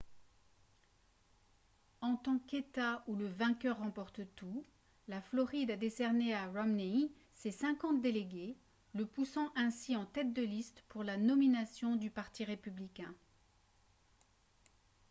en 2.01 2.15
tant 2.15 2.39
qu'état 2.47 3.03
où 3.05 3.15
le 3.15 3.27
vainqueur 3.27 3.77
remporte 3.77 4.21
tout 4.35 4.65
la 5.07 5.21
floride 5.21 5.69
a 5.69 5.77
décerné 5.77 6.33
à 6.33 6.47
romney 6.47 7.11
ses 7.35 7.51
cinquante 7.51 8.01
délégués 8.01 8.57
le 8.95 9.05
poussant 9.05 9.53
ainsi 9.55 9.95
en 9.95 10.07
tête 10.07 10.33
de 10.33 10.41
liste 10.41 10.81
pour 10.89 11.03
la 11.03 11.17
nomination 11.17 11.95
du 11.97 12.09
parti 12.09 12.43
républicain 12.43 13.13